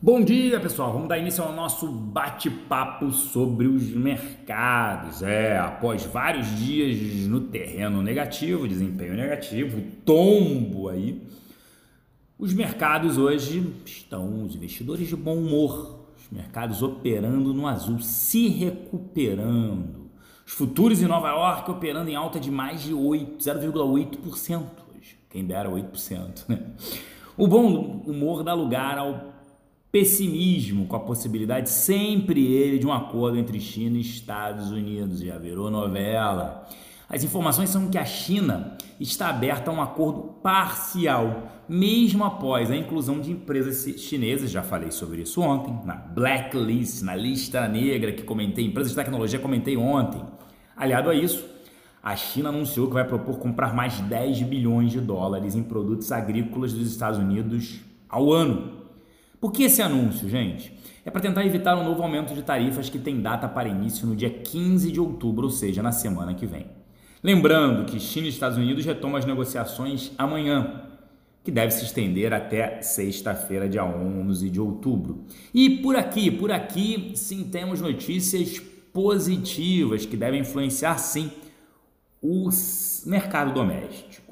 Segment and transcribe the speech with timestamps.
[0.00, 0.92] Bom dia, pessoal.
[0.92, 5.24] Vamos dar início ao nosso bate-papo sobre os mercados.
[5.24, 11.20] É, após vários dias no terreno negativo, desempenho negativo, tombo aí,
[12.38, 18.46] os mercados hoje estão, os investidores de bom humor, os mercados operando no azul, se
[18.46, 20.12] recuperando.
[20.46, 24.62] Os futuros em Nova York operando em alta de mais de 0,8%
[24.96, 25.18] hoje.
[25.28, 26.70] Quem dera 8%, né?
[27.36, 29.37] O bom humor dá lugar ao
[29.90, 35.38] pessimismo com a possibilidade sempre ele de um acordo entre China e Estados Unidos, já
[35.38, 36.68] virou novela.
[37.08, 42.76] As informações são que a China está aberta a um acordo parcial, mesmo após a
[42.76, 48.22] inclusão de empresas chinesas, já falei sobre isso ontem, na blacklist, na lista negra que
[48.22, 50.22] comentei, empresas de tecnologia comentei ontem.
[50.76, 51.46] Aliado a isso,
[52.02, 56.74] a China anunciou que vai propor comprar mais 10 bilhões de dólares em produtos agrícolas
[56.74, 58.87] dos Estados Unidos ao ano.
[59.40, 60.72] Por que esse anúncio, gente?
[61.04, 64.16] É para tentar evitar um novo aumento de tarifas que tem data para início no
[64.16, 66.66] dia 15 de outubro, ou seja, na semana que vem.
[67.22, 70.82] Lembrando que China e Estados Unidos retomam as negociações amanhã,
[71.42, 75.24] que deve se estender até sexta-feira, dia 11 de outubro.
[75.54, 78.60] E por aqui, por aqui, sim, temos notícias
[78.92, 81.30] positivas que devem influenciar, sim,
[82.20, 82.50] o
[83.06, 84.27] mercado doméstico.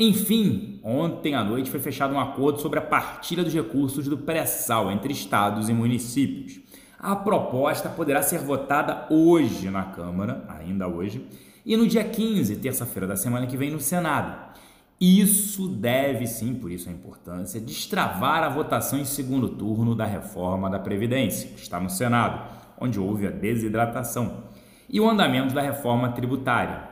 [0.00, 4.92] Enfim, ontem à noite foi fechado um acordo sobre a partilha dos recursos do pré-sal
[4.92, 6.60] entre estados e municípios.
[6.96, 11.26] A proposta poderá ser votada hoje na Câmara, ainda hoje,
[11.66, 14.54] e no dia 15, terça-feira da semana que vem, no Senado.
[15.00, 20.70] Isso deve sim, por isso a importância, destravar a votação em segundo turno da reforma
[20.70, 22.48] da Previdência, que está no Senado,
[22.80, 24.44] onde houve a desidratação,
[24.88, 26.84] e o andamento da reforma tributária.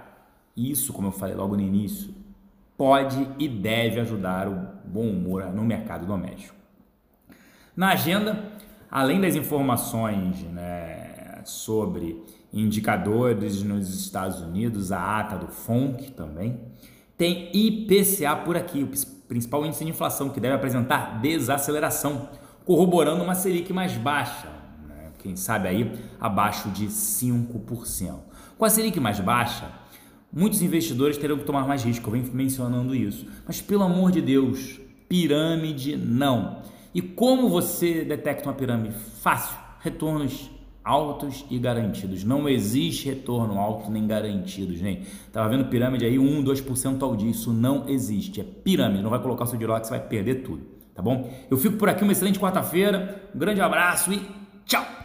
[0.57, 2.26] Isso, como eu falei logo no início,
[2.77, 6.55] pode e deve ajudar o bom humor no mercado doméstico.
[7.77, 8.53] Na agenda,
[8.91, 12.23] além das informações né, sobre
[12.53, 16.61] indicadores nos Estados Unidos, a ata do FONC também,
[17.17, 18.91] tem IPCA por aqui, o
[19.27, 22.29] principal índice de inflação, que deve apresentar desaceleração,
[22.65, 24.49] corroborando uma Selic mais baixa,
[24.89, 28.15] né, quem sabe aí abaixo de 5%.
[28.59, 29.71] Com a Selic mais baixa,
[30.37, 33.27] Muitos investidores terão que tomar mais risco, eu venho mencionando isso.
[33.47, 36.59] Mas pelo amor de Deus, pirâmide não.
[36.95, 38.95] E como você detecta uma pirâmide?
[39.23, 40.51] Fácil, retornos
[40.85, 42.23] altos e garantidos.
[42.23, 45.07] Não existe retorno alto nem garantido, gente.
[45.33, 47.31] Tava vendo pirâmide aí 1, 2% ao dia.
[47.31, 48.39] Isso não existe.
[48.43, 49.03] É pirâmide.
[49.03, 51.33] Não vai colocar seu dinheiro lá que você vai perder tudo, tá bom?
[51.51, 52.03] Eu fico por aqui.
[52.03, 53.31] Uma excelente quarta-feira.
[53.35, 54.21] Um grande abraço e
[54.67, 54.96] tchau!